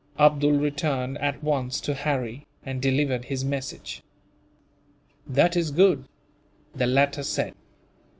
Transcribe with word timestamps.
Abdool 0.17 0.57
returned 0.57 1.19
at 1.19 1.43
once 1.43 1.79
to 1.81 1.93
Harry, 1.93 2.47
and 2.65 2.81
delivered 2.81 3.25
his 3.25 3.45
message. 3.45 4.01
"That 5.27 5.55
is 5.55 5.69
good," 5.69 6.05
the 6.73 6.87
latter 6.87 7.21
said. 7.21 7.53